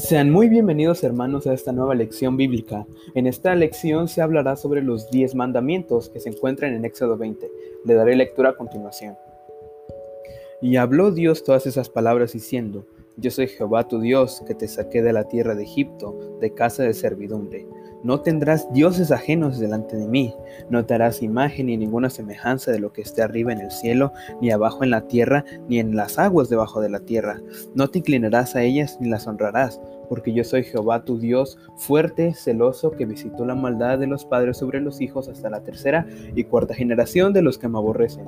[0.00, 2.86] Sean muy bienvenidos hermanos a esta nueva lección bíblica.
[3.14, 7.50] En esta lección se hablará sobre los diez mandamientos que se encuentran en Éxodo 20.
[7.84, 9.16] Le daré lectura a continuación.
[10.62, 12.86] Y habló Dios todas esas palabras diciendo,
[13.16, 16.84] Yo soy Jehová tu Dios, que te saqué de la tierra de Egipto, de casa
[16.84, 17.66] de servidumbre.
[18.02, 20.34] No tendrás dioses ajenos delante de mí,
[20.70, 24.12] no te harás imagen ni ninguna semejanza de lo que esté arriba en el cielo,
[24.40, 27.42] ni abajo en la tierra, ni en las aguas debajo de la tierra.
[27.74, 32.32] No te inclinarás a ellas ni las honrarás, porque yo soy Jehová tu Dios, fuerte,
[32.32, 36.44] celoso, que visitó la maldad de los padres sobre los hijos hasta la tercera y
[36.44, 38.26] cuarta generación de los que me aborrecen.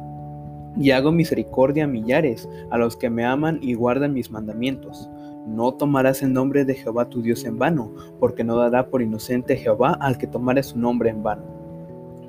[0.82, 5.08] Y hago misericordia a millares, a los que me aman y guardan mis mandamientos.
[5.46, 9.56] No tomarás el nombre de Jehová tu Dios en vano, porque no dará por inocente
[9.56, 11.45] Jehová al que tomare su nombre en vano.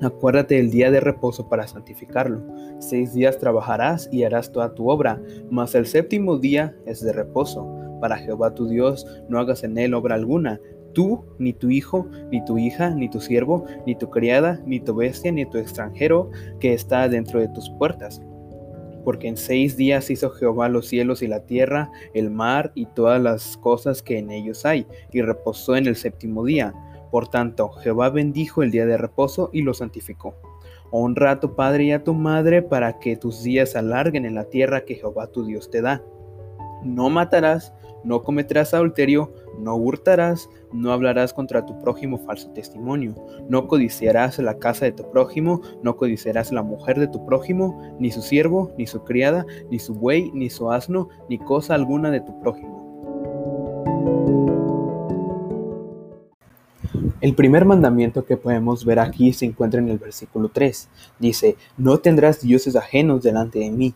[0.02, 2.42] Acuérdate del día de reposo para santificarlo.
[2.78, 7.68] Seis días trabajarás y harás toda tu obra, mas el séptimo día es de reposo.
[8.00, 10.60] Para Jehová tu Dios no hagas en él obra alguna,
[10.92, 14.94] tú, ni tu hijo, ni tu hija, ni tu siervo, ni tu criada, ni tu
[14.94, 16.30] bestia, ni tu extranjero
[16.60, 18.22] que está dentro de tus puertas
[19.04, 23.20] porque en seis días hizo Jehová los cielos y la tierra, el mar y todas
[23.20, 26.74] las cosas que en ellos hay, y reposó en el séptimo día.
[27.10, 30.34] Por tanto, Jehová bendijo el día de reposo y lo santificó.
[30.90, 34.44] Honra a tu padre y a tu madre para que tus días alarguen en la
[34.44, 36.02] tierra que Jehová tu Dios te da.
[36.82, 37.72] No matarás,
[38.04, 43.14] no cometerás adulterio, no hurtarás, no hablarás contra tu prójimo falso testimonio,
[43.48, 48.10] no codiciarás la casa de tu prójimo, no codiciarás la mujer de tu prójimo, ni
[48.10, 52.20] su siervo, ni su criada, ni su buey, ni su asno, ni cosa alguna de
[52.20, 52.84] tu prójimo.
[57.20, 60.88] El primer mandamiento que podemos ver aquí se encuentra en el versículo 3.
[61.18, 63.94] Dice, no tendrás dioses ajenos delante de mí.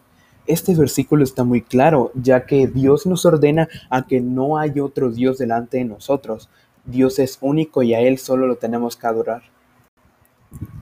[0.48, 5.10] Este versículo está muy claro, ya que Dios nos ordena a que no hay otro
[5.10, 6.48] Dios delante de nosotros.
[6.86, 9.42] Dios es único y a Él solo lo tenemos que adorar.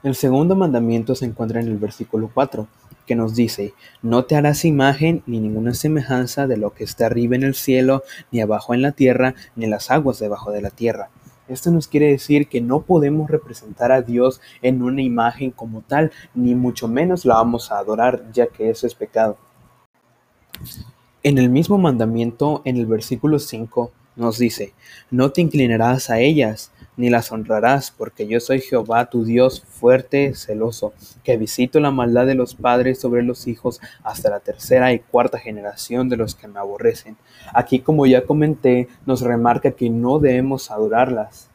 [0.04, 2.68] El segundo mandamiento se encuentra en el versículo 4,
[3.06, 7.34] que nos dice, no te harás imagen ni ninguna semejanza de lo que está arriba
[7.34, 11.10] en el cielo, ni abajo en la tierra, ni las aguas debajo de la tierra.
[11.48, 16.12] Esto nos quiere decir que no podemos representar a Dios en una imagen como tal,
[16.36, 19.38] ni mucho menos la vamos a adorar, ya que eso es pecado.
[21.22, 24.72] En el mismo mandamiento, en el versículo 5, nos dice,
[25.10, 30.34] no te inclinarás a ellas, ni las honrarás, porque yo soy Jehová tu Dios fuerte,
[30.34, 35.00] celoso, que visito la maldad de los padres sobre los hijos hasta la tercera y
[35.00, 37.16] cuarta generación de los que me aborrecen.
[37.52, 41.50] Aquí, como ya comenté, nos remarca que no debemos adorarlas.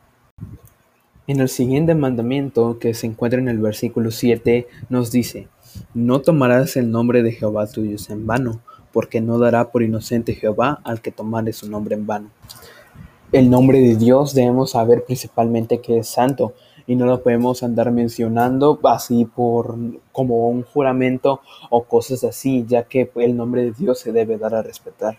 [1.28, 5.48] En el siguiente mandamiento, que se encuentra en el versículo 7, nos dice,
[5.94, 8.62] no tomarás el nombre de Jehová tu Dios en vano,
[8.92, 12.30] porque no dará por inocente Jehová al que tomare su nombre en vano.
[13.32, 16.54] El nombre de Dios debemos saber principalmente que es santo
[16.86, 19.78] y no lo podemos andar mencionando así por
[20.12, 24.56] como un juramento o cosas así, ya que el nombre de Dios se debe dar
[24.56, 25.18] a respetar.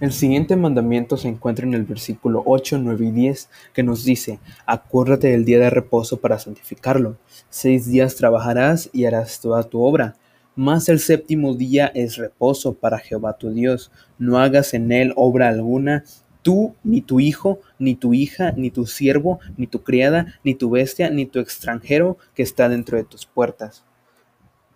[0.00, 4.40] El siguiente mandamiento se encuentra en el versículo 8, 9 y 10, que nos dice,
[4.66, 7.16] acuérdate del día de reposo para santificarlo.
[7.48, 10.16] Seis días trabajarás y harás toda tu obra,
[10.56, 13.90] mas el séptimo día es reposo para Jehová tu Dios.
[14.18, 16.04] No hagas en él obra alguna,
[16.42, 20.70] tú, ni tu hijo, ni tu hija, ni tu siervo, ni tu criada, ni tu
[20.70, 23.84] bestia, ni tu extranjero que está dentro de tus puertas.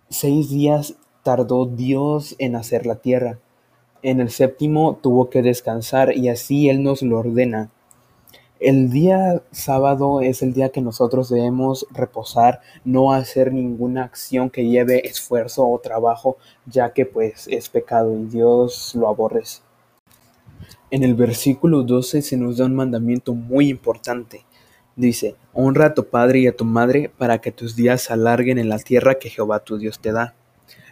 [0.09, 3.39] Seis días tardó Dios en hacer la tierra.
[4.01, 7.69] En el séptimo tuvo que descansar y así Él nos lo ordena.
[8.59, 14.67] El día sábado es el día que nosotros debemos reposar, no hacer ninguna acción que
[14.67, 19.61] lleve esfuerzo o trabajo, ya que pues es pecado y Dios lo aborrece.
[20.91, 24.45] En el versículo 12 se nos da un mandamiento muy importante.
[24.97, 28.57] Dice, honra a tu padre y a tu madre para que tus días se alarguen
[28.57, 30.35] en la tierra que Jehová tu Dios te da.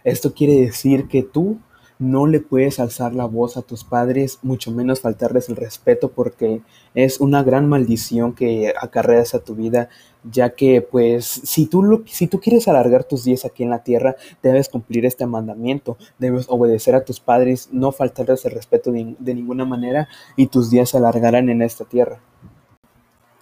[0.04, 1.58] Esto quiere decir que tú
[1.98, 6.62] no le puedes alzar la voz a tus padres, mucho menos faltarles el respeto, porque
[6.94, 9.88] es una gran maldición que acarreas a tu vida,
[10.24, 13.82] ya que pues si tú, lo, si tú quieres alargar tus días aquí en la
[13.82, 19.16] tierra, debes cumplir este mandamiento, debes obedecer a tus padres, no faltarles el respeto de,
[19.18, 22.20] de ninguna manera y tus días se alargarán en esta tierra.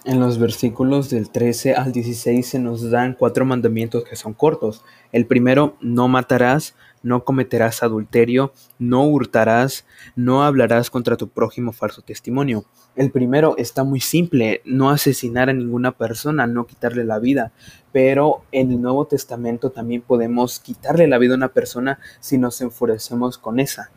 [0.06, 4.84] En los versículos del 13 al 16 se nos dan cuatro mandamientos que son cortos.
[5.10, 12.02] El primero, no matarás, no cometerás adulterio, no hurtarás, no hablarás contra tu prójimo falso
[12.02, 12.66] testimonio.
[12.94, 17.50] El primero está muy simple, no asesinar a ninguna persona, no quitarle la vida,
[17.90, 22.60] pero en el Nuevo Testamento también podemos quitarle la vida a una persona si nos
[22.60, 23.90] enfurecemos con esa.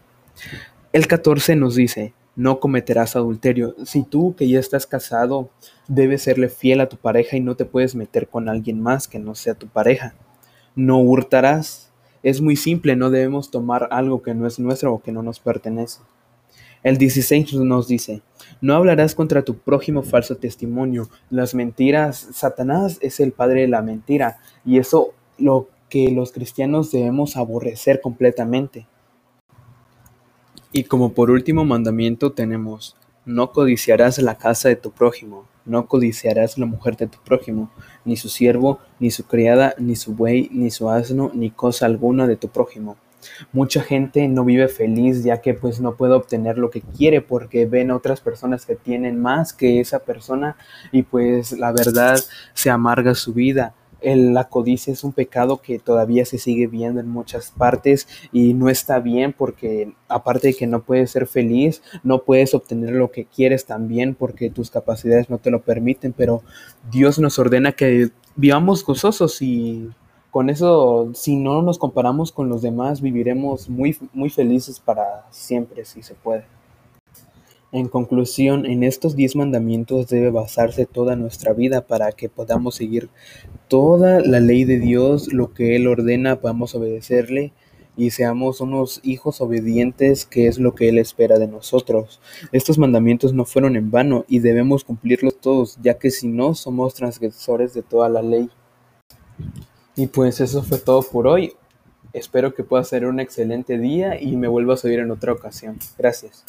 [0.92, 3.76] El 14 nos dice, no cometerás adulterio.
[3.84, 5.50] Si tú que ya estás casado,
[5.90, 9.20] debes serle fiel a tu pareja y no te puedes meter con alguien más que
[9.20, 10.16] no sea tu pareja.
[10.74, 11.92] No hurtarás.
[12.24, 15.42] Es muy simple, no debemos tomar algo que no es nuestro o que no nos
[15.42, 16.00] pertenece.
[16.82, 18.22] El 16 nos dice,
[18.62, 21.10] no hablarás contra tu prójimo falso testimonio.
[21.30, 26.90] Las mentiras, Satanás es el padre de la mentira y eso lo que los cristianos
[26.90, 28.88] debemos aborrecer completamente.
[30.72, 32.96] Y como por último mandamiento tenemos,
[33.26, 37.72] no codiciarás la casa de tu prójimo, no codiciarás la mujer de tu prójimo,
[38.06, 42.28] ni su siervo, ni su criada, ni su buey, ni su asno, ni cosa alguna
[42.28, 42.98] de tu prójimo.
[43.52, 47.66] Mucha gente no vive feliz ya que pues no puede obtener lo que quiere porque
[47.66, 50.56] ven otras personas que tienen más que esa persona
[50.92, 52.20] y pues la verdad
[52.54, 53.74] se amarga su vida.
[54.02, 58.54] El, la codicia es un pecado que todavía se sigue viendo en muchas partes y
[58.54, 63.12] no está bien porque aparte de que no puedes ser feliz, no puedes obtener lo
[63.12, 66.44] que quieres también porque tus capacidades no te lo permiten, pero
[66.92, 69.90] Dios nos ordena que vivamos gozosos y
[70.32, 75.86] con eso, si no nos comparamos con los demás, viviremos muy, muy felices para siempre,
[75.86, 76.59] si se puede.
[77.72, 83.10] En conclusión, en estos diez mandamientos debe basarse toda nuestra vida para que podamos seguir
[83.68, 87.54] toda la ley de Dios, lo que Él ordena, podamos obedecerle
[87.96, 92.20] y seamos unos hijos obedientes, que es lo que Él espera de nosotros.
[92.52, 96.96] Estos mandamientos no fueron en vano y debemos cumplirlos todos, ya que si no, somos
[96.96, 98.50] transgresores de toda la ley.
[99.96, 101.54] Y pues eso fue todo por hoy.
[102.14, 105.78] Espero que pueda ser un excelente día y me vuelvas a oír en otra ocasión.
[105.98, 106.46] Gracias.